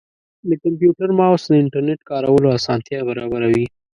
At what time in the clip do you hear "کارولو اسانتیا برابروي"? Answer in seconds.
2.09-3.65